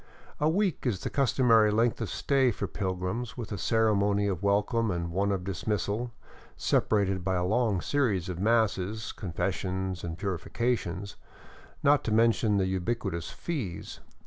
A 0.39 0.49
week 0.49 0.87
is 0.87 1.01
the 1.01 1.11
customary 1.11 1.69
length 1.69 2.01
of 2.01 2.09
stay 2.09 2.49
for 2.49 2.65
pilgrims, 2.65 3.37
with 3.37 3.51
a 3.51 3.57
ceremony 3.59 4.25
of 4.25 4.41
welcome 4.41 4.89
and 4.89 5.11
one 5.11 5.31
of 5.31 5.43
dismissal, 5.43 6.11
separated 6.57 7.23
by 7.23 7.35
a 7.35 7.45
long 7.45 7.81
series 7.81 8.27
of 8.27 8.39
masses, 8.39 9.11
confessions 9.11 10.03
and 10.03 10.17
purifications— 10.17 11.17
not 11.83 12.03
to 12.05 12.11
mention 12.11 12.57
the 12.57 12.65
ubiquitous 12.65 13.29
fees. 13.29 13.99